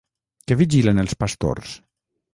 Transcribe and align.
Què 0.51 0.57
vigilen 0.61 1.03
els 1.03 1.15
pastors? 1.25 1.77